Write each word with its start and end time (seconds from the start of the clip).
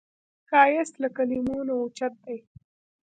ښایست 0.49 0.95
له 1.03 1.09
کلمو 1.17 1.57
نه 1.67 1.73
اوچت 1.81 2.13
دی 2.25 2.37